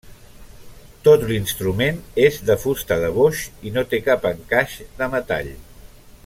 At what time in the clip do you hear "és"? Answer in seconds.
2.23-2.39